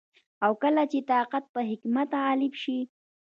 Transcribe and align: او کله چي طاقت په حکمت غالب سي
او 0.45 0.51
کله 0.63 0.83
چي 0.91 0.99
طاقت 1.11 1.43
په 1.53 1.61
حکمت 1.69 2.09
غالب 2.21 2.53
سي 2.63 2.77